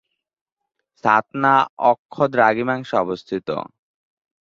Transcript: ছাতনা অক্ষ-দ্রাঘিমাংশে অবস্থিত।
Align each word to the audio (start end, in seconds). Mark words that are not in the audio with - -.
ছাতনা 1.03 1.53
অক্ষ-দ্রাঘিমাংশে 1.91 2.95
অবস্থিত। 2.97 3.47